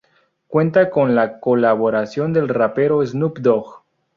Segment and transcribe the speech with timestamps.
[0.47, 3.83] Cuenta con la colaboración del rapero Snoop Dogg.